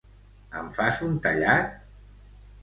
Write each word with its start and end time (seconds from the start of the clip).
Em 0.61 0.71
fas 0.77 1.01
un 1.09 1.13
tallat? 1.27 1.77